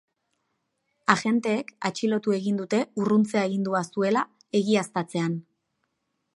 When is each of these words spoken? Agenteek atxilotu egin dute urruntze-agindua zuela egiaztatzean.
Agenteek 1.13 1.69
atxilotu 1.89 2.33
egin 2.39 2.57
dute 2.63 2.81
urruntze-agindua 3.03 3.85
zuela 3.97 4.27
egiaztatzean. 4.63 5.41